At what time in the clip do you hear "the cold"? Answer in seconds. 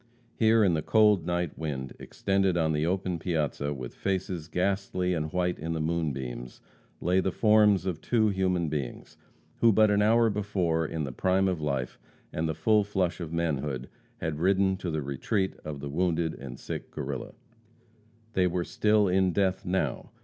0.73-1.27